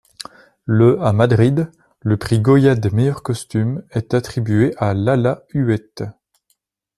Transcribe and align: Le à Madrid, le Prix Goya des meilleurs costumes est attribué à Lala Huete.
Le 0.65 0.99
à 1.03 1.13
Madrid, 1.13 1.71
le 1.99 2.17
Prix 2.17 2.39
Goya 2.39 2.73
des 2.73 2.89
meilleurs 2.89 3.21
costumes 3.21 3.83
est 3.91 4.15
attribué 4.15 4.73
à 4.77 4.95
Lala 4.95 5.43
Huete. 5.53 6.01